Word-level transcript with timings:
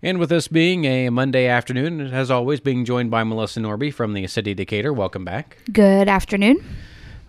And 0.00 0.18
with 0.18 0.28
this 0.28 0.46
being 0.46 0.84
a 0.84 1.10
Monday 1.10 1.46
afternoon, 1.46 2.00
as 2.00 2.30
always, 2.30 2.60
being 2.60 2.84
joined 2.84 3.10
by 3.10 3.24
Melissa 3.24 3.58
Norby 3.58 3.92
from 3.92 4.12
the 4.12 4.28
City 4.28 4.54
Decatur. 4.54 4.92
Welcome 4.92 5.24
back. 5.24 5.58
Good 5.72 6.08
afternoon. 6.08 6.64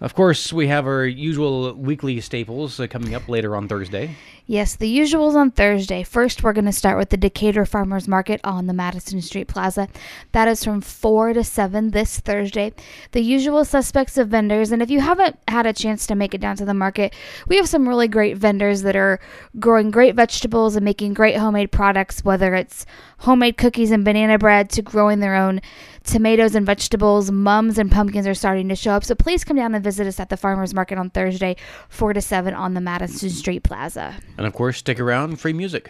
Of 0.01 0.15
course, 0.15 0.53
we 0.53 0.67
have 0.67 0.87
our 0.87 1.05
usual 1.05 1.73
weekly 1.73 2.21
staples 2.21 2.79
uh, 2.79 2.87
coming 2.87 3.13
up 3.13 3.27
later 3.27 3.53
on 3.55 3.67
Thursday. 3.67 4.15
Yes, 4.45 4.75
the 4.75 4.97
usuals 4.97 5.35
on 5.35 5.51
Thursday. 5.51 6.03
First, 6.03 6.41
we're 6.41 6.53
going 6.53 6.65
to 6.65 6.71
start 6.71 6.97
with 6.97 7.09
the 7.09 7.17
Decatur 7.17 7.65
Farmers 7.65 8.07
Market 8.07 8.39
on 8.43 8.65
the 8.65 8.73
Madison 8.73 9.21
Street 9.21 9.47
Plaza. 9.47 9.89
That 10.31 10.47
is 10.47 10.63
from 10.63 10.81
4 10.81 11.33
to 11.33 11.43
7 11.43 11.91
this 11.91 12.19
Thursday. 12.19 12.73
The 13.11 13.21
usual 13.21 13.65
suspects 13.65 14.17
of 14.17 14.29
vendors, 14.29 14.71
and 14.71 14.81
if 14.81 14.89
you 14.89 15.01
haven't 15.01 15.37
had 15.49 15.65
a 15.67 15.73
chance 15.73 16.07
to 16.07 16.15
make 16.15 16.33
it 16.33 16.41
down 16.41 16.55
to 16.55 16.65
the 16.65 16.73
market, 16.73 17.13
we 17.47 17.57
have 17.57 17.69
some 17.69 17.87
really 17.87 18.07
great 18.07 18.37
vendors 18.37 18.81
that 18.83 18.95
are 18.95 19.19
growing 19.59 19.91
great 19.91 20.15
vegetables 20.15 20.75
and 20.75 20.85
making 20.85 21.13
great 21.13 21.35
homemade 21.35 21.71
products, 21.71 22.23
whether 22.23 22.55
it's 22.55 22.85
homemade 23.19 23.57
cookies 23.57 23.91
and 23.91 24.05
banana 24.05 24.39
bread 24.39 24.69
to 24.69 24.81
growing 24.81 25.19
their 25.19 25.35
own 25.35 25.61
tomatoes 26.05 26.55
and 26.55 26.65
vegetables. 26.65 27.29
Mums 27.29 27.77
and 27.77 27.91
pumpkins 27.91 28.25
are 28.25 28.33
starting 28.33 28.69
to 28.69 28.75
show 28.75 28.93
up. 28.93 29.03
So 29.03 29.13
please 29.13 29.43
come 29.43 29.57
down 29.57 29.75
and 29.75 29.83
visit 29.83 29.88
us 29.97 30.19
at 30.19 30.29
the 30.29 30.37
Farmers 30.37 30.73
Market 30.73 30.97
on 30.97 31.09
Thursday, 31.09 31.55
4 31.87 32.13
to 32.13 32.21
7 32.21 32.53
on 32.53 32.73
the 32.73 32.81
Madison 32.81 33.29
Street 33.29 33.63
Plaza. 33.63 34.15
And 34.37 34.45
of 34.45 34.53
course, 34.53 34.77
stick 34.77 34.99
around, 34.99 35.39
free 35.39 35.53
music. 35.53 35.89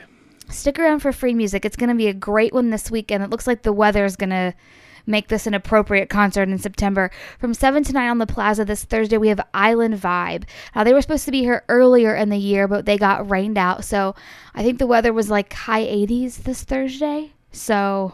Stick 0.50 0.78
around 0.78 1.00
for 1.00 1.12
free 1.12 1.34
music. 1.34 1.66
It's 1.66 1.76
going 1.76 1.90
to 1.90 1.96
be 1.96 2.08
a 2.08 2.14
great 2.14 2.54
one 2.54 2.70
this 2.70 2.92
weekend. 2.92 3.24
It 3.24 3.30
looks 3.30 3.48
like 3.48 3.64
the 3.64 3.74
weather 3.74 4.06
is 4.06 4.16
going 4.16 4.30
to 4.30 4.54
make 5.06 5.28
this 5.28 5.48
an 5.48 5.54
appropriate 5.54 6.10
concert 6.10 6.50
in 6.50 6.58
September. 6.58 7.10
From 7.40 7.54
7 7.54 7.84
to 7.84 7.94
9 7.94 8.10
on 8.10 8.18
the 8.20 8.28
plaza 8.28 8.64
this 8.64 8.84
Thursday, 8.84 9.18
we 9.18 9.30
have 9.30 9.42
Island 9.54 9.96
Vibe. 9.96 10.44
Now, 10.76 10.84
they 10.84 10.94
were 10.94 11.02
supposed 11.02 11.26
to 11.26 11.32
be 11.32 11.42
here 11.42 11.64
earlier 11.68 12.16
in 12.16 12.30
the 12.30 12.38
year, 12.38 12.68
but 12.68 12.86
they 12.86 12.98
got 12.98 13.30
rained 13.30 13.58
out. 13.58 13.84
So 13.84 14.16
I 14.54 14.64
think 14.64 14.80
the 14.80 14.88
weather 14.88 15.12
was 15.12 15.30
like 15.30 15.52
high 15.52 15.84
80s 15.84 16.44
this 16.44 16.64
Thursday. 16.64 17.34
So 17.52 18.14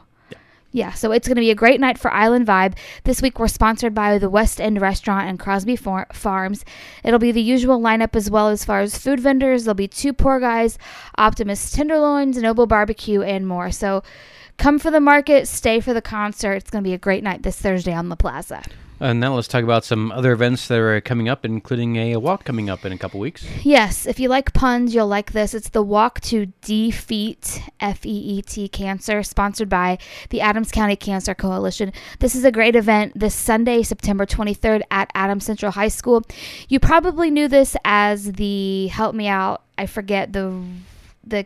yeah, 0.75 0.91
so 0.91 1.13
it's 1.13 1.25
going 1.25 1.37
to 1.37 1.41
be 1.41 1.51
a 1.51 1.55
great 1.55 1.79
night 1.79 1.97
for 1.97 2.11
Island 2.11 2.45
Vibe. 2.45 2.75
This 3.05 3.21
week 3.21 3.39
we're 3.39 3.47
sponsored 3.47 3.95
by 3.95 4.17
the 4.17 4.29
West 4.29 4.59
End 4.59 4.81
Restaurant 4.81 5.29
and 5.29 5.39
Crosby 5.39 5.77
Far- 5.77 6.07
Farms. 6.11 6.65
It'll 7.01 7.17
be 7.17 7.31
the 7.31 7.41
usual 7.41 7.79
lineup 7.79 8.13
as 8.13 8.29
well 8.29 8.49
as 8.49 8.65
far 8.65 8.81
as 8.81 8.97
food 8.97 9.21
vendors. 9.21 9.63
There'll 9.63 9.73
be 9.73 9.87
two 9.87 10.11
poor 10.11 10.37
guys, 10.41 10.77
Optimus 11.17 11.71
Tenderloins, 11.71 12.37
Noble 12.37 12.67
Barbecue, 12.67 13.21
and 13.21 13.47
more. 13.47 13.71
So 13.71 14.03
come 14.57 14.77
for 14.77 14.91
the 14.91 14.99
market, 14.99 15.47
stay 15.47 15.79
for 15.79 15.93
the 15.93 16.01
concert. 16.01 16.55
It's 16.55 16.69
going 16.69 16.83
to 16.83 16.89
be 16.89 16.93
a 16.93 16.97
great 16.97 17.23
night 17.23 17.43
this 17.43 17.57
Thursday 17.57 17.93
on 17.93 18.09
the 18.09 18.17
plaza. 18.17 18.61
And 18.99 19.19
now 19.19 19.35
let's 19.35 19.49
talk 19.49 19.63
about 19.63 19.83
some 19.83 20.11
other 20.13 20.31
events 20.31 20.69
that 20.69 20.79
are 20.79 21.01
coming 21.01 21.27
up, 21.27 21.43
including 21.43 21.97
a 21.97 22.15
walk 22.15 22.45
coming 22.45 22.69
up 22.69 22.85
in 22.85 22.93
a 22.93 22.97
couple 22.97 23.19
weeks. 23.19 23.45
Yes, 23.63 24.05
if 24.05 24.21
you 24.21 24.29
like 24.29 24.53
puns, 24.53 24.95
you'll 24.95 25.07
like 25.07 25.33
this. 25.33 25.53
It's 25.53 25.69
the 25.69 25.83
Walk 25.83 26.21
to 26.21 26.47
Defeat 26.61 27.61
F 27.81 28.05
E 28.05 28.09
E 28.09 28.41
T 28.41 28.69
Cancer, 28.69 29.21
sponsored 29.21 29.67
by 29.67 29.97
the 30.29 30.39
Adams 30.39 30.71
County 30.71 30.95
Cancer 30.95 31.35
Coalition. 31.35 31.91
This 32.19 32.35
is 32.35 32.45
a 32.45 32.51
great 32.51 32.75
event 32.75 33.19
this 33.19 33.35
Sunday, 33.35 33.83
September 33.83 34.25
23rd 34.25 34.81
at 34.91 35.11
Adams 35.13 35.45
Central 35.45 35.73
High 35.73 35.89
School. 35.89 36.23
You 36.69 36.79
probably 36.79 37.29
knew 37.29 37.49
this 37.49 37.75
as 37.83 38.31
the 38.33 38.87
help 38.87 39.13
me 39.13 39.27
out. 39.27 39.63
I 39.77 39.87
forget 39.87 40.31
the 40.31 40.63
the 41.25 41.45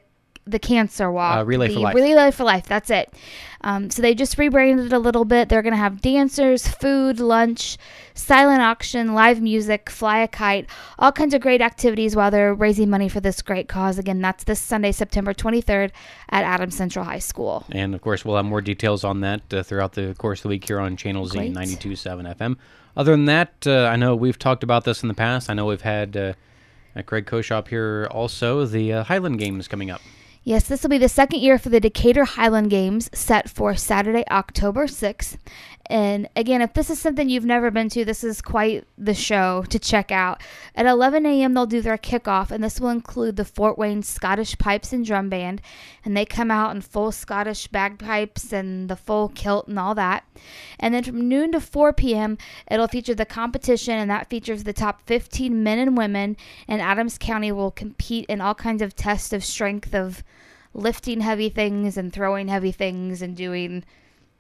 the 0.51 0.59
cancer 0.59 1.11
walk. 1.11 1.37
Uh, 1.37 1.45
Relay 1.45 1.67
the 1.67 1.75
for 1.75 1.79
Life. 1.81 1.95
Relay 1.95 2.31
for 2.31 2.43
Life. 2.43 2.67
That's 2.67 2.89
it. 2.89 3.13
Um, 3.61 3.89
so 3.89 4.01
they 4.01 4.15
just 4.15 4.37
rebranded 4.37 4.87
it 4.87 4.93
a 4.93 4.99
little 4.99 5.25
bit. 5.25 5.49
They're 5.49 5.61
going 5.61 5.73
to 5.73 5.77
have 5.77 6.01
dancers, 6.01 6.67
food, 6.67 7.19
lunch, 7.19 7.77
silent 8.13 8.61
auction, 8.61 9.13
live 9.13 9.41
music, 9.41 9.89
fly 9.89 10.19
a 10.19 10.27
kite, 10.27 10.69
all 10.97 11.11
kinds 11.11 11.33
of 11.33 11.41
great 11.41 11.61
activities 11.61 12.15
while 12.15 12.31
they're 12.31 12.53
raising 12.53 12.89
money 12.89 13.09
for 13.09 13.19
this 13.19 13.41
great 13.41 13.67
cause. 13.67 13.97
Again, 13.97 14.21
that's 14.21 14.45
this 14.45 14.61
Sunday, 14.61 14.91
September 14.91 15.33
23rd 15.33 15.91
at 16.29 16.43
Adams 16.43 16.75
Central 16.75 17.03
High 17.03 17.19
School. 17.19 17.65
And 17.71 17.93
of 17.93 18.01
course, 18.01 18.23
we'll 18.23 18.37
have 18.37 18.45
more 18.45 18.61
details 18.61 19.03
on 19.03 19.21
that 19.21 19.53
uh, 19.53 19.63
throughout 19.63 19.93
the 19.93 20.15
course 20.17 20.39
of 20.39 20.43
the 20.43 20.49
week 20.49 20.65
here 20.65 20.79
on 20.79 20.95
Channel 20.95 21.25
Z 21.25 21.37
Great. 21.37 21.53
92.7 21.53 22.35
FM. 22.37 22.55
Other 22.95 23.11
than 23.11 23.25
that, 23.25 23.67
uh, 23.67 23.85
I 23.85 23.95
know 23.97 24.15
we've 24.15 24.39
talked 24.39 24.63
about 24.63 24.83
this 24.83 25.03
in 25.03 25.07
the 25.07 25.13
past. 25.13 25.49
I 25.49 25.53
know 25.53 25.65
we've 25.65 25.81
had 25.81 26.15
uh, 26.15 26.33
Greg 27.05 27.25
Koshop 27.25 27.67
here 27.67 28.07
also 28.11 28.65
the 28.65 28.93
uh, 28.93 29.03
Highland 29.03 29.39
Games 29.39 29.67
coming 29.67 29.89
up. 29.89 30.01
Yes, 30.43 30.67
this 30.67 30.81
will 30.81 30.89
be 30.89 30.97
the 30.97 31.09
second 31.09 31.41
year 31.41 31.59
for 31.59 31.69
the 31.69 31.81
Decatur 31.81 32.23
Highland 32.23 32.69
Games 32.69 33.09
set 33.13 33.49
for 33.49 33.75
Saturday, 33.75 34.23
October 34.31 34.87
6th. 34.87 35.37
And 35.89 36.29
again, 36.35 36.61
if 36.61 36.73
this 36.73 36.91
is 36.91 36.99
something 36.99 37.29
you've 37.29 37.45
never 37.45 37.71
been 37.71 37.89
to, 37.89 38.05
this 38.05 38.23
is 38.23 38.43
quite 38.43 38.85
the 38.95 39.15
show 39.15 39.63
to 39.69 39.79
check 39.79 40.11
out. 40.11 40.39
At 40.75 40.85
11 40.85 41.25
a.m., 41.25 41.55
they'll 41.55 41.65
do 41.65 41.81
their 41.81 41.97
kickoff, 41.97 42.51
and 42.51 42.63
this 42.63 42.79
will 42.79 42.89
include 42.89 43.37
the 43.37 43.45
Fort 43.45 43.75
Wayne 43.75 44.03
Scottish 44.03 44.55
Pipes 44.59 44.93
and 44.93 45.03
Drum 45.03 45.29
Band. 45.29 45.63
And 46.05 46.15
they 46.15 46.25
come 46.25 46.51
out 46.51 46.75
in 46.75 46.81
full 46.81 47.11
Scottish 47.11 47.67
bagpipes 47.69 48.53
and 48.53 48.87
the 48.87 48.95
full 48.95 49.29
kilt 49.29 49.67
and 49.67 49.79
all 49.79 49.95
that. 49.95 50.25
And 50.79 50.93
then 50.93 51.03
from 51.03 51.27
noon 51.27 51.53
to 51.53 51.59
4 51.59 51.91
p.m., 51.93 52.37
it'll 52.69 52.87
feature 52.87 53.15
the 53.15 53.25
competition, 53.25 53.95
and 53.95 54.11
that 54.11 54.29
features 54.29 54.65
the 54.65 54.73
top 54.73 55.01
15 55.07 55.63
men 55.63 55.79
and 55.79 55.97
women. 55.97 56.37
And 56.67 56.83
Adams 56.83 57.17
County 57.17 57.51
will 57.51 57.71
compete 57.71 58.27
in 58.29 58.41
all 58.41 58.53
kinds 58.53 58.83
of 58.83 58.95
tests 58.95 59.33
of 59.33 59.43
strength 59.43 59.95
of 59.95 60.23
lifting 60.71 61.21
heavy 61.21 61.49
things 61.49 61.97
and 61.97 62.13
throwing 62.13 62.47
heavy 62.47 62.71
things 62.71 63.23
and 63.23 63.35
doing 63.35 63.83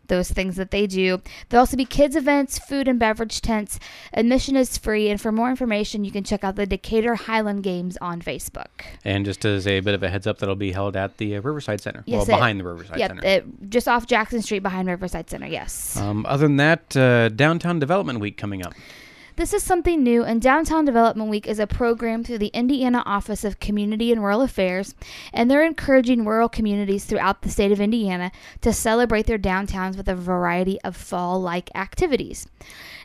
those 0.09 0.29
things 0.29 0.57
that 0.57 0.71
they 0.71 0.85
do. 0.85 1.21
There'll 1.47 1.61
also 1.61 1.77
be 1.77 1.85
kids 1.85 2.15
events, 2.15 2.59
food 2.59 2.87
and 2.87 2.99
beverage 2.99 3.41
tents. 3.41 3.79
Admission 4.13 4.55
is 4.57 4.77
free, 4.77 5.09
and 5.09 5.19
for 5.19 5.31
more 5.31 5.49
information, 5.49 6.03
you 6.03 6.11
can 6.11 6.23
check 6.23 6.43
out 6.43 6.55
the 6.57 6.65
Decatur 6.65 7.15
Highland 7.15 7.63
Games 7.63 7.97
on 8.01 8.21
Facebook. 8.21 8.67
And 9.05 9.23
just 9.25 9.45
as 9.45 9.65
a 9.65 9.79
bit 9.79 9.93
of 9.93 10.03
a 10.03 10.09
heads 10.09 10.27
up, 10.27 10.39
that'll 10.39 10.55
be 10.55 10.71
held 10.73 10.95
at 10.97 11.17
the 11.17 11.37
uh, 11.37 11.41
Riverside 11.41 11.79
Center. 11.81 12.03
Yes, 12.05 12.27
well, 12.27 12.35
it- 12.35 12.39
behind 12.39 12.59
the 12.59 12.65
Riverside 12.65 12.99
Yep, 12.99 13.09
Center. 13.11 13.21
it, 13.25 13.69
just 13.69 13.87
off 13.87 14.05
Jackson 14.05 14.41
Street 14.41 14.59
behind 14.59 14.87
Riverside 14.89 15.29
Center. 15.29 15.47
Yes. 15.47 15.95
um, 15.97 16.25
other 16.27 16.45
than 16.47 16.57
that, 16.57 16.97
uh, 16.97 17.29
Downtown 17.29 17.79
Development 17.79 18.19
Week 18.19 18.35
coming 18.37 18.65
up. 18.65 18.73
This 19.39 19.53
is 19.53 19.63
something 19.63 20.03
new, 20.03 20.25
and 20.25 20.41
Downtown 20.41 20.83
Development 20.83 21.29
Week 21.29 21.47
is 21.47 21.59
a 21.59 21.65
program 21.65 22.25
through 22.25 22.39
the 22.39 22.47
Indiana 22.47 23.01
Office 23.05 23.45
of 23.45 23.61
Community 23.61 24.11
and 24.11 24.21
Rural 24.21 24.41
Affairs, 24.41 24.95
and 25.31 25.49
they're 25.49 25.63
encouraging 25.63 26.25
rural 26.25 26.49
communities 26.49 27.05
throughout 27.05 27.41
the 27.41 27.49
state 27.49 27.71
of 27.71 27.79
Indiana 27.79 28.33
to 28.59 28.73
celebrate 28.73 29.27
their 29.27 29.37
downtowns 29.37 29.95
with 29.95 30.09
a 30.09 30.13
variety 30.13 30.77
of 30.81 30.97
fall 30.97 31.41
like 31.41 31.69
activities. 31.73 32.47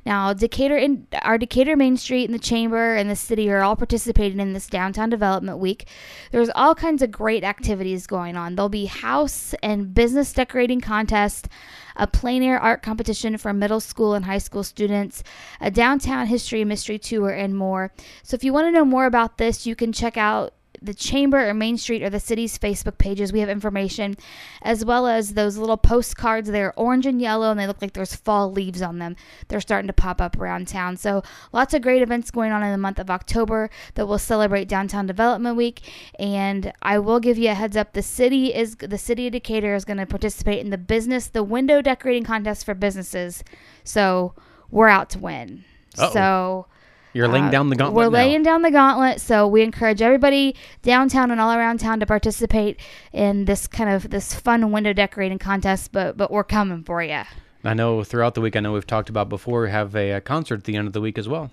Now, 0.06 0.32
Decatur, 0.32 0.76
in, 0.76 1.06
our 1.22 1.38
Decatur 1.38 1.76
Main 1.76 1.96
Street 1.96 2.26
and 2.26 2.34
the 2.34 2.38
Chamber 2.38 2.94
and 2.94 3.10
the 3.10 3.16
city 3.16 3.50
are 3.50 3.62
all 3.62 3.76
participating 3.76 4.40
in 4.40 4.52
this 4.52 4.66
Downtown 4.66 5.08
Development 5.08 5.58
Week. 5.58 5.86
There's 6.30 6.50
all 6.54 6.74
kinds 6.74 7.02
of 7.02 7.10
great 7.10 7.44
activities 7.44 8.06
going 8.06 8.36
on. 8.36 8.54
There'll 8.54 8.68
be 8.68 8.86
house 8.86 9.54
and 9.62 9.94
business 9.94 10.32
decorating 10.32 10.80
contests, 10.80 11.48
a 11.96 12.06
plein 12.06 12.42
air 12.42 12.60
art 12.60 12.82
competition 12.82 13.38
for 13.38 13.52
middle 13.52 13.80
school 13.80 14.14
and 14.14 14.24
high 14.24 14.38
school 14.38 14.62
students, 14.62 15.22
a 15.60 15.70
downtown 15.70 16.26
history 16.26 16.60
and 16.60 16.68
mystery 16.68 16.98
tour, 16.98 17.30
and 17.30 17.56
more. 17.56 17.92
So, 18.22 18.34
if 18.34 18.44
you 18.44 18.52
want 18.52 18.66
to 18.66 18.72
know 18.72 18.84
more 18.84 19.06
about 19.06 19.38
this, 19.38 19.66
you 19.66 19.74
can 19.74 19.92
check 19.92 20.16
out 20.16 20.54
the 20.84 20.94
Chamber 20.94 21.48
or 21.48 21.54
Main 21.54 21.78
Street 21.78 22.02
or 22.02 22.10
the 22.10 22.20
city's 22.20 22.58
Facebook 22.58 22.98
pages. 22.98 23.32
We 23.32 23.40
have 23.40 23.48
information 23.48 24.16
as 24.62 24.84
well 24.84 25.06
as 25.06 25.34
those 25.34 25.56
little 25.56 25.76
postcards. 25.76 26.50
They're 26.50 26.78
orange 26.78 27.06
and 27.06 27.20
yellow 27.20 27.50
and 27.50 27.58
they 27.58 27.66
look 27.66 27.80
like 27.80 27.92
there's 27.92 28.14
fall 28.14 28.52
leaves 28.52 28.82
on 28.82 28.98
them. 28.98 29.16
They're 29.48 29.60
starting 29.60 29.86
to 29.86 29.92
pop 29.92 30.20
up 30.20 30.38
around 30.38 30.68
town. 30.68 30.96
So, 30.96 31.22
lots 31.52 31.74
of 31.74 31.82
great 31.82 32.02
events 32.02 32.30
going 32.30 32.52
on 32.52 32.62
in 32.62 32.72
the 32.72 32.78
month 32.78 32.98
of 32.98 33.10
October 33.10 33.70
that 33.94 34.06
will 34.06 34.18
celebrate 34.18 34.68
Downtown 34.68 35.06
Development 35.06 35.56
Week. 35.56 35.80
And 36.18 36.72
I 36.82 36.98
will 36.98 37.20
give 37.20 37.38
you 37.38 37.50
a 37.50 37.54
heads 37.54 37.76
up 37.76 37.92
the 37.92 38.02
city 38.02 38.54
is 38.54 38.76
the 38.76 38.98
city 38.98 39.26
of 39.26 39.32
Decatur 39.32 39.74
is 39.74 39.84
going 39.84 39.96
to 39.98 40.06
participate 40.06 40.60
in 40.60 40.70
the 40.70 40.78
business, 40.78 41.28
the 41.28 41.42
window 41.42 41.80
decorating 41.80 42.24
contest 42.24 42.64
for 42.64 42.74
businesses. 42.74 43.42
So, 43.84 44.34
we're 44.70 44.88
out 44.88 45.10
to 45.10 45.18
win. 45.18 45.64
Uh-oh. 45.98 46.12
So, 46.12 46.66
You're 47.14 47.28
laying 47.28 47.46
uh, 47.46 47.50
down 47.50 47.68
the 47.68 47.76
gauntlet 47.76 47.94
We're 47.94 48.10
now. 48.10 48.24
laying 48.24 48.42
down 48.42 48.62
the 48.62 48.72
gauntlet, 48.72 49.20
so 49.20 49.46
we 49.46 49.62
encourage 49.62 50.02
everybody 50.02 50.56
downtown 50.82 51.30
and 51.30 51.40
all 51.40 51.52
around 51.52 51.78
town 51.78 52.00
to 52.00 52.06
participate 52.06 52.80
in 53.12 53.44
this 53.44 53.68
kind 53.68 53.88
of 53.88 54.10
this 54.10 54.34
fun 54.34 54.72
window 54.72 54.92
decorating 54.92 55.38
contest. 55.38 55.92
But 55.92 56.16
but 56.16 56.32
we're 56.32 56.42
coming 56.42 56.82
for 56.82 57.02
you. 57.04 57.22
I 57.62 57.72
know 57.72 58.02
throughout 58.02 58.34
the 58.34 58.40
week, 58.40 58.56
I 58.56 58.60
know 58.60 58.72
we've 58.72 58.86
talked 58.86 59.08
about 59.08 59.28
before, 59.28 59.62
we 59.62 59.70
have 59.70 59.94
a, 59.94 60.14
uh 60.14 60.20
concert 60.20 60.56
at 60.56 60.64
the 60.64 60.76
end 60.76 60.88
of 60.88 60.92
the 60.92 61.00
week 61.00 61.16
as 61.16 61.28
well. 61.28 61.50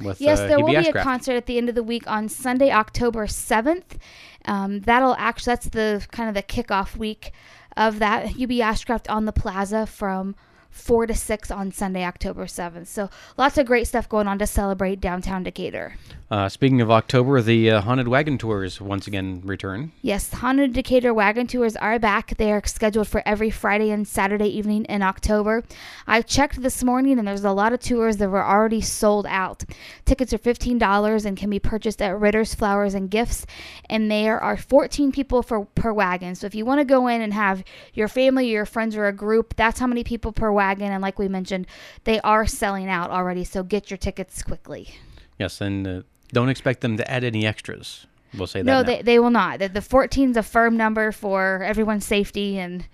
With, 0.00 0.18
Yes, 0.18 0.40
uh, 0.40 0.46
there 0.46 0.58
will 0.58 0.68
be 0.68 0.76
a 0.76 0.92
concert 0.92 1.34
at 1.34 1.44
the 1.44 1.58
end 1.58 1.68
of 1.68 1.74
the 1.74 1.82
week 1.82 2.10
on 2.10 2.30
Sunday, 2.30 2.72
October 2.72 3.26
seventh. 3.26 3.98
Um, 4.46 4.80
that'll 4.80 5.14
actually 5.16 5.52
that's 5.52 5.68
the 5.68 6.06
kind 6.10 6.30
of 6.30 6.34
the 6.34 6.42
kickoff 6.42 6.96
week 6.96 7.32
of 7.76 7.98
that 7.98 8.28
UB 8.28 8.50
Ashcraft 8.50 9.10
on 9.10 9.26
the 9.26 9.32
Plaza 9.32 9.84
from. 9.84 10.34
4 10.72 11.06
to 11.06 11.14
6 11.14 11.50
on 11.50 11.70
Sunday, 11.70 12.04
October 12.04 12.46
7th. 12.46 12.88
So, 12.88 13.10
lots 13.36 13.58
of 13.58 13.66
great 13.66 13.86
stuff 13.86 14.08
going 14.08 14.26
on 14.26 14.38
to 14.38 14.46
celebrate 14.46 15.00
downtown 15.00 15.44
Decatur. 15.44 15.94
Uh, 16.32 16.48
speaking 16.48 16.80
of 16.80 16.90
October, 16.90 17.42
the 17.42 17.70
uh, 17.70 17.80
haunted 17.82 18.08
wagon 18.08 18.38
tours 18.38 18.80
once 18.80 19.06
again 19.06 19.42
return. 19.44 19.92
Yes, 20.00 20.32
Haunted 20.32 20.72
Decatur 20.72 21.12
wagon 21.12 21.46
tours 21.46 21.76
are 21.76 21.98
back. 21.98 22.38
They 22.38 22.50
are 22.50 22.62
scheduled 22.64 23.06
for 23.06 23.22
every 23.26 23.50
Friday 23.50 23.90
and 23.90 24.08
Saturday 24.08 24.46
evening 24.46 24.86
in 24.86 25.02
October. 25.02 25.62
I 26.06 26.22
checked 26.22 26.62
this 26.62 26.82
morning 26.82 27.18
and 27.18 27.28
there's 27.28 27.44
a 27.44 27.52
lot 27.52 27.74
of 27.74 27.80
tours 27.80 28.16
that 28.16 28.30
were 28.30 28.42
already 28.42 28.80
sold 28.80 29.26
out. 29.26 29.64
Tickets 30.06 30.32
are 30.32 30.38
$15 30.38 31.26
and 31.26 31.36
can 31.36 31.50
be 31.50 31.58
purchased 31.58 32.00
at 32.00 32.18
Ritter's 32.18 32.54
Flowers 32.54 32.94
and 32.94 33.10
Gifts, 33.10 33.44
and 33.90 34.10
there 34.10 34.40
are 34.40 34.56
14 34.56 35.12
people 35.12 35.42
for 35.42 35.66
per 35.74 35.92
wagon. 35.92 36.34
So 36.34 36.46
if 36.46 36.54
you 36.54 36.64
want 36.64 36.80
to 36.80 36.86
go 36.86 37.08
in 37.08 37.20
and 37.20 37.34
have 37.34 37.62
your 37.92 38.08
family, 38.08 38.48
or 38.48 38.54
your 38.54 38.64
friends, 38.64 38.96
or 38.96 39.06
a 39.06 39.12
group, 39.12 39.54
that's 39.56 39.80
how 39.80 39.86
many 39.86 40.02
people 40.02 40.32
per 40.32 40.50
wagon. 40.50 40.92
And 40.92 41.02
like 41.02 41.18
we 41.18 41.28
mentioned, 41.28 41.66
they 42.04 42.22
are 42.22 42.46
selling 42.46 42.88
out 42.88 43.10
already. 43.10 43.44
So 43.44 43.62
get 43.62 43.90
your 43.90 43.98
tickets 43.98 44.42
quickly. 44.42 44.94
Yes, 45.38 45.60
and 45.60 45.86
uh, 45.86 46.02
don't 46.32 46.48
expect 46.48 46.80
them 46.80 46.96
to 46.96 47.10
add 47.10 47.24
any 47.24 47.46
extras. 47.46 48.06
We'll 48.36 48.46
say 48.46 48.60
that. 48.60 48.66
No, 48.66 48.78
now. 48.80 48.82
they, 48.82 49.02
they 49.02 49.18
will 49.18 49.30
not. 49.30 49.58
The, 49.58 49.68
the 49.68 49.82
14 49.82 50.30
is 50.30 50.36
a 50.36 50.42
firm 50.42 50.76
number 50.76 51.12
for 51.12 51.62
everyone's 51.62 52.06
safety 52.06 52.58
and 52.58 52.86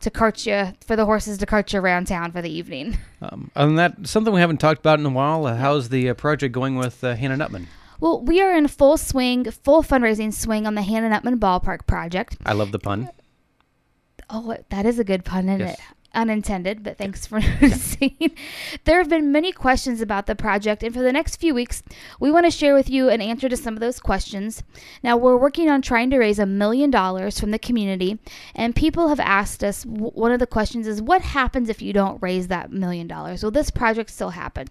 to 0.00 0.10
cart 0.10 0.46
you, 0.46 0.72
for 0.86 0.96
the 0.96 1.04
horses 1.04 1.38
to 1.38 1.46
cart 1.46 1.72
you 1.72 1.80
around 1.80 2.06
town 2.06 2.32
for 2.32 2.40
the 2.40 2.50
evening. 2.50 2.96
Um, 3.20 3.50
other 3.56 3.66
than 3.66 3.76
that, 3.76 4.06
something 4.06 4.32
we 4.32 4.40
haven't 4.40 4.58
talked 4.58 4.80
about 4.80 4.98
in 5.00 5.04
a 5.06 5.10
while. 5.10 5.46
Uh, 5.46 5.56
how's 5.56 5.88
the 5.88 6.08
uh, 6.08 6.14
project 6.14 6.52
going 6.54 6.76
with 6.76 7.02
uh, 7.02 7.14
Hanna 7.16 7.36
Nuttman? 7.36 7.66
Well, 8.00 8.20
we 8.22 8.40
are 8.40 8.56
in 8.56 8.68
full 8.68 8.96
swing, 8.96 9.50
full 9.50 9.82
fundraising 9.82 10.32
swing 10.32 10.66
on 10.66 10.74
the 10.76 10.82
Hanna 10.82 11.10
Nuttman 11.10 11.38
Ballpark 11.40 11.86
project. 11.86 12.36
I 12.46 12.52
love 12.52 12.70
the 12.70 12.78
pun. 12.78 13.10
Oh, 14.30 14.56
that 14.70 14.86
is 14.86 14.98
a 14.98 15.04
good 15.04 15.24
pun, 15.24 15.48
isn't 15.48 15.60
Yes. 15.60 15.78
it? 15.78 15.84
Unintended, 16.18 16.82
but 16.82 16.98
thanks 16.98 17.28
for 17.28 17.38
noticing. 17.60 18.16
there 18.82 18.98
have 18.98 19.08
been 19.08 19.30
many 19.30 19.52
questions 19.52 20.00
about 20.00 20.26
the 20.26 20.34
project, 20.34 20.82
and 20.82 20.92
for 20.92 21.00
the 21.00 21.12
next 21.12 21.36
few 21.36 21.54
weeks, 21.54 21.84
we 22.18 22.32
want 22.32 22.44
to 22.44 22.50
share 22.50 22.74
with 22.74 22.90
you 22.90 23.08
an 23.08 23.20
answer 23.22 23.48
to 23.48 23.56
some 23.56 23.74
of 23.74 23.78
those 23.78 24.00
questions. 24.00 24.64
Now, 25.04 25.16
we're 25.16 25.36
working 25.36 25.70
on 25.70 25.80
trying 25.80 26.10
to 26.10 26.18
raise 26.18 26.40
a 26.40 26.44
million 26.44 26.90
dollars 26.90 27.38
from 27.38 27.52
the 27.52 27.58
community, 27.58 28.18
and 28.52 28.74
people 28.74 29.10
have 29.10 29.20
asked 29.20 29.62
us 29.62 29.84
w- 29.84 30.10
one 30.10 30.32
of 30.32 30.40
the 30.40 30.46
questions 30.48 30.88
is 30.88 31.00
what 31.00 31.22
happens 31.22 31.68
if 31.68 31.80
you 31.80 31.92
don't 31.92 32.20
raise 32.20 32.48
that 32.48 32.72
million 32.72 33.06
dollars? 33.06 33.44
Will 33.44 33.52
this 33.52 33.70
project 33.70 34.10
still 34.10 34.30
happen? 34.30 34.66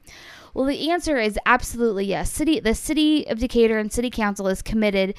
Well, 0.58 0.66
the 0.66 0.90
answer 0.90 1.18
is 1.18 1.38
absolutely 1.46 2.06
yes. 2.06 2.32
City, 2.32 2.60
the 2.60 2.74
city 2.74 3.28
of 3.28 3.38
Decatur 3.38 3.78
and 3.78 3.94
city 3.94 4.10
council 4.10 4.48
is 4.48 4.64
committed 4.64 5.14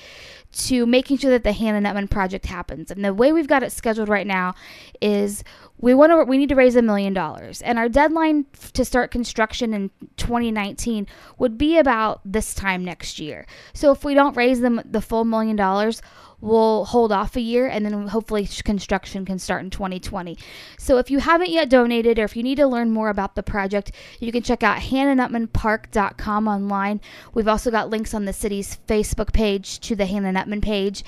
to 0.65 0.85
making 0.85 1.19
sure 1.19 1.31
that 1.31 1.45
the 1.45 1.53
Hanna 1.53 1.89
Nuttman 1.89 2.11
project 2.11 2.47
happens. 2.47 2.91
And 2.91 3.05
the 3.05 3.15
way 3.15 3.33
we've 3.33 3.47
got 3.47 3.63
it 3.63 3.71
scheduled 3.71 4.09
right 4.09 4.27
now 4.27 4.55
is 5.01 5.45
we 5.79 5.95
want 5.95 6.11
to 6.11 6.25
we 6.25 6.39
need 6.39 6.49
to 6.49 6.57
raise 6.57 6.75
a 6.75 6.83
million 6.83 7.13
dollars, 7.13 7.63
and 7.63 7.79
our 7.79 7.89
deadline 7.89 8.47
to 8.73 8.85
start 8.85 9.13
construction 9.13 9.73
in 9.73 9.93
2019 10.17 11.07
would 11.39 11.57
be 11.57 11.79
about 11.79 12.21
this 12.25 12.53
time 12.53 12.85
next 12.85 13.21
year. 13.21 13.47
So 13.75 13.93
if 13.93 14.05
we 14.05 14.15
don't 14.15 14.37
raise 14.37 14.61
them 14.61 14.83
the 14.85 15.01
full 15.01 15.25
million 15.25 15.55
dollars, 15.55 16.03
we'll 16.41 16.85
hold 16.85 17.11
off 17.11 17.37
a 17.37 17.41
year 17.41 17.67
and 17.67 17.85
then 17.85 18.09
hopefully 18.09 18.49
construction 18.65 19.25
can 19.25 19.39
start 19.39 19.63
in 19.63 19.71
2020. 19.71 20.39
So 20.79 20.99
if 20.99 21.11
you 21.11 21.19
haven't 21.19 21.51
yet 21.51 21.69
donated 21.69 22.19
or 22.19 22.25
if 22.25 22.37
you 22.37 22.43
need 22.43 22.57
to 22.57 22.67
learn 22.67 22.91
more 22.91 23.09
about 23.09 23.35
the 23.35 23.43
project, 23.43 23.93
you 24.21 24.31
can 24.31 24.43
check 24.43 24.63
out 24.63 24.79
hannahnutmanpark.com 24.79 26.49
online. 26.49 27.01
We've 27.35 27.49
also 27.49 27.71
got 27.71 27.91
links 27.91 28.15
on 28.15 28.25
the 28.25 28.33
city's 28.33 28.79
Facebook 28.87 29.33
page 29.33 29.81
to 29.81 29.97
the 29.97 30.07
Hanna 30.07 30.33
Nuttman 30.33 30.63
page. 30.63 31.03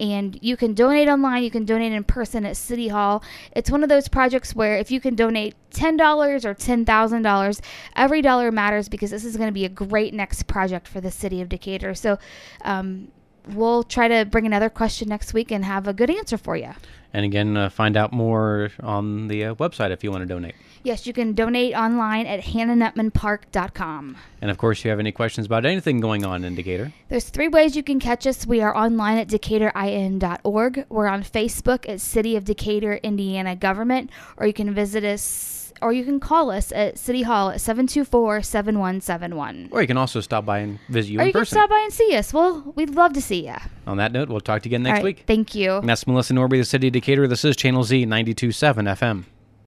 And 0.00 0.38
you 0.42 0.56
can 0.56 0.74
donate 0.74 1.08
online, 1.08 1.44
you 1.44 1.50
can 1.50 1.64
donate 1.64 1.92
in 1.92 2.04
person 2.04 2.44
at 2.44 2.56
City 2.56 2.88
Hall. 2.88 3.22
It's 3.54 3.70
one 3.70 3.82
of 3.82 3.88
those 3.88 4.08
projects 4.08 4.54
where 4.54 4.76
if 4.78 4.90
you 4.90 5.00
can 5.00 5.14
donate 5.14 5.54
$10 5.70 6.44
or 6.44 6.54
$10,000, 6.54 7.60
every 7.96 8.22
dollar 8.22 8.50
matters 8.50 8.88
because 8.88 9.10
this 9.10 9.24
is 9.24 9.36
going 9.36 9.48
to 9.48 9.52
be 9.52 9.64
a 9.64 9.68
great 9.68 10.12
next 10.12 10.46
project 10.46 10.88
for 10.88 11.00
the 11.00 11.10
city 11.10 11.40
of 11.40 11.48
Decatur. 11.48 11.94
So, 11.94 12.18
um, 12.62 13.08
we'll 13.48 13.82
try 13.82 14.08
to 14.08 14.24
bring 14.24 14.46
another 14.46 14.70
question 14.70 15.08
next 15.08 15.34
week 15.34 15.50
and 15.50 15.64
have 15.64 15.88
a 15.88 15.92
good 15.92 16.10
answer 16.10 16.38
for 16.38 16.56
you. 16.56 16.72
And 17.14 17.24
again, 17.26 17.56
uh, 17.56 17.68
find 17.68 17.96
out 17.96 18.12
more 18.12 18.70
on 18.82 19.28
the 19.28 19.44
uh, 19.44 19.54
website 19.56 19.90
if 19.90 20.02
you 20.02 20.10
want 20.10 20.22
to 20.22 20.26
donate. 20.26 20.54
Yes, 20.82 21.06
you 21.06 21.12
can 21.12 21.34
donate 21.34 21.74
online 21.74 22.26
at 22.26 22.40
hannahnutmanpark.com. 22.40 24.16
And 24.40 24.50
of 24.50 24.58
course, 24.58 24.80
if 24.80 24.86
you 24.86 24.90
have 24.90 24.98
any 24.98 25.12
questions 25.12 25.46
about 25.46 25.66
anything 25.66 26.00
going 26.00 26.24
on 26.24 26.42
in 26.42 26.54
Decatur, 26.54 26.92
There's 27.08 27.28
three 27.28 27.48
ways 27.48 27.76
you 27.76 27.82
can 27.82 28.00
catch 28.00 28.26
us. 28.26 28.46
We 28.46 28.62
are 28.62 28.74
online 28.76 29.18
at 29.18 29.28
decaturin.org. 29.28 30.86
We're 30.88 31.06
on 31.06 31.22
Facebook 31.22 31.88
at 31.88 32.00
City 32.00 32.34
of 32.36 32.44
Decatur, 32.44 32.94
Indiana 32.94 33.54
Government, 33.54 34.10
or 34.38 34.46
you 34.46 34.52
can 34.52 34.72
visit 34.74 35.04
us 35.04 35.61
or 35.82 35.92
you 35.92 36.04
can 36.04 36.20
call 36.20 36.50
us 36.50 36.72
at 36.72 36.98
City 36.98 37.22
Hall 37.22 37.50
at 37.50 37.58
724-7171. 37.58 39.68
or 39.72 39.80
you 39.80 39.86
can 39.86 39.96
also 39.96 40.20
stop 40.20 40.44
by 40.44 40.58
and 40.58 40.78
visit 40.88 41.12
you 41.12 41.18
Or 41.18 41.22
in 41.22 41.28
you 41.28 41.32
can 41.32 41.44
stop 41.44 41.70
by 41.70 41.80
and 41.80 41.92
see 41.92 42.14
us. 42.14 42.32
Well, 42.32 42.72
we'd 42.76 42.90
love 42.90 43.12
to 43.14 43.20
see 43.20 43.46
you. 43.46 43.56
On 43.86 43.96
that 43.96 44.12
note, 44.12 44.28
we'll 44.28 44.40
talk 44.40 44.62
to 44.62 44.68
you 44.68 44.76
again 44.76 44.84
next 44.84 44.98
right, 44.98 45.04
week. 45.04 45.24
Thank 45.26 45.54
you. 45.54 45.76
And 45.76 45.88
that's 45.88 46.06
Melissa 46.06 46.34
Norby, 46.34 46.60
the 46.60 46.64
City 46.64 46.86
of 46.86 46.92
Decatur. 46.92 47.26
This 47.26 47.44
is 47.44 47.56
Channel 47.56 47.84
Z 47.84 48.06
92.7 48.06 48.96
FM. 48.96 49.24